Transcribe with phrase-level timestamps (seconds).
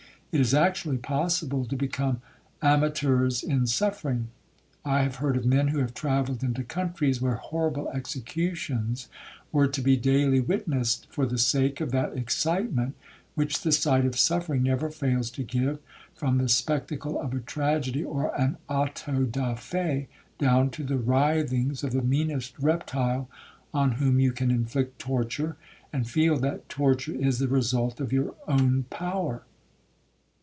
[0.33, 2.21] It is actually possible to become
[2.61, 4.29] amateurs in suffering.
[4.85, 9.09] I have heard of men who have travelled into countries where horrible executions
[9.51, 12.95] were to be daily witnessed, for the sake of that excitement
[13.35, 15.79] which the sight of suffering never fails to give,
[16.15, 20.07] from the spectacle of a tragedy, or an auto da fe,
[20.37, 23.27] down to the writhings of the meanest reptile
[23.73, 25.57] on whom you can inflict torture,
[25.91, 29.43] and feel that torture is the result of your own power.